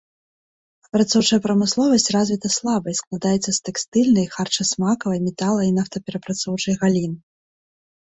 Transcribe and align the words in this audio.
Апрацоўчая 0.85 1.37
прамысловасць 1.45 2.07
развіта 2.15 2.47
слаба 2.57 2.87
і 2.95 2.97
складаецца 2.99 3.49
з 3.57 3.61
тэкстыльнай, 3.69 4.25
харчасмакавай, 4.37 5.19
метала- 5.27 5.67
і 5.69 5.75
нафтаперапрацоўчай 5.77 6.75
галін. 6.81 7.13